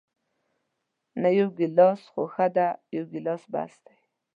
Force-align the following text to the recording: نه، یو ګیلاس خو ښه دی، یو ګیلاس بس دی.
نه، 1.21 1.29
یو 1.37 1.49
ګیلاس 1.57 2.01
خو 2.11 2.23
ښه 2.33 2.47
دی، 2.55 2.67
یو 2.95 3.03
ګیلاس 3.11 3.43
بس 3.51 3.73
دی. 3.85 3.95